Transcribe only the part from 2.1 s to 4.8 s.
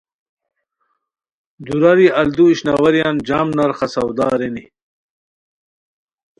الدو اشنواریان جم نرخہ سودا ارینی